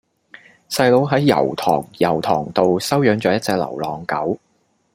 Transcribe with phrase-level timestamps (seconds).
[0.67, 4.35] 細佬喺油塘油塘道收養左一隻流浪狗